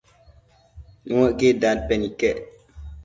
Nuëcquid 1.07 1.55
dadpen 1.61 2.01
iquec 2.09 2.37